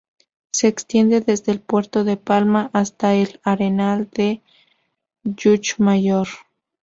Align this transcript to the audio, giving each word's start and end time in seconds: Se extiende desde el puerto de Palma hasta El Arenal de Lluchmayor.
Se 0.51 0.67
extiende 0.67 1.21
desde 1.21 1.51
el 1.51 1.59
puerto 1.59 2.03
de 2.03 2.17
Palma 2.17 2.71
hasta 2.73 3.13
El 3.13 3.39
Arenal 3.43 4.09
de 4.11 4.41
Lluchmayor. 5.25 6.27